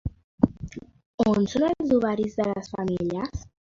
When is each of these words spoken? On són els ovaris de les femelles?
On 1.33 1.47
són 1.53 1.69
els 1.69 1.95
ovaris 2.01 2.43
de 2.43 2.53
les 2.53 2.77
femelles? 2.77 3.51